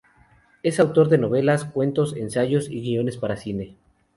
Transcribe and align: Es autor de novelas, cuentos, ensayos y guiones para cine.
Es 0.63 0.79
autor 0.79 1.09
de 1.09 1.19
novelas, 1.19 1.63
cuentos, 1.63 2.15
ensayos 2.15 2.67
y 2.71 2.81
guiones 2.81 3.17
para 3.17 3.37
cine. 3.37 3.75